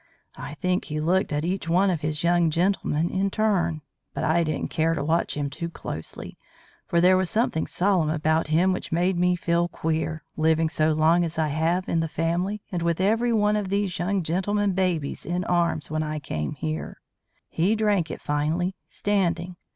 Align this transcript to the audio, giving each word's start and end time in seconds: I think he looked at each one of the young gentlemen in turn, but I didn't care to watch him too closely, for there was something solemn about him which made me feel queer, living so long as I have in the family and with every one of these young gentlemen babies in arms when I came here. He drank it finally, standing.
I 0.39 0.55
think 0.55 0.85
he 0.85 0.99
looked 0.99 1.31
at 1.31 1.45
each 1.45 1.69
one 1.69 1.91
of 1.91 2.01
the 2.01 2.07
young 2.09 2.49
gentlemen 2.49 3.11
in 3.11 3.29
turn, 3.29 3.83
but 4.15 4.23
I 4.23 4.43
didn't 4.43 4.69
care 4.71 4.95
to 4.95 5.03
watch 5.03 5.37
him 5.37 5.47
too 5.47 5.69
closely, 5.69 6.39
for 6.87 6.99
there 6.99 7.15
was 7.15 7.29
something 7.29 7.67
solemn 7.67 8.09
about 8.09 8.47
him 8.47 8.73
which 8.73 8.91
made 8.91 9.15
me 9.19 9.35
feel 9.35 9.67
queer, 9.67 10.23
living 10.35 10.69
so 10.69 10.93
long 10.93 11.23
as 11.23 11.37
I 11.37 11.49
have 11.49 11.87
in 11.87 11.99
the 11.99 12.07
family 12.07 12.63
and 12.71 12.81
with 12.81 12.99
every 12.99 13.31
one 13.31 13.55
of 13.55 13.69
these 13.69 13.99
young 13.99 14.23
gentlemen 14.23 14.73
babies 14.73 15.23
in 15.23 15.43
arms 15.43 15.91
when 15.91 16.01
I 16.01 16.17
came 16.17 16.55
here. 16.55 16.99
He 17.47 17.75
drank 17.75 18.09
it 18.09 18.21
finally, 18.21 18.73
standing. 18.87 19.55